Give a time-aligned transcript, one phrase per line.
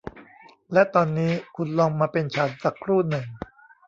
[0.73, 3.25] และตอนนี้คุณลองมาเป็นฉันสักครู่หนึ่ง